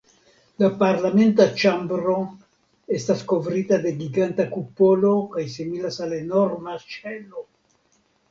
[0.61, 2.15] La parlamenta ĉambro
[2.99, 7.45] estas kovrita de giganta kupolo kaj similas al enorma ŝelo.